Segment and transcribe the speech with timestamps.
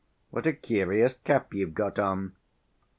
[0.31, 2.35] What a curious cap you've got on!"